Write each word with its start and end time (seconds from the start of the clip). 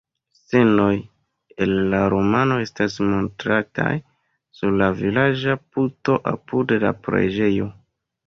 Scenoj 0.35 0.93
el 1.65 1.73
la 1.89 1.97
romano 2.13 2.55
estas 2.63 2.95
montrataj 3.11 3.91
sur 4.61 4.73
la 4.83 4.87
vilaĝa 5.01 5.57
puto 5.77 6.19
apud 6.35 6.75
la 6.87 6.95
preĝejo. 7.09 7.69